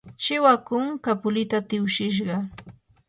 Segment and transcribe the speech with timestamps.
[0.21, 2.35] chiwakum kapulita tiwshishqa.